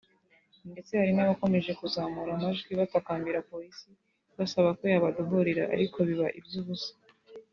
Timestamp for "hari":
0.99-1.11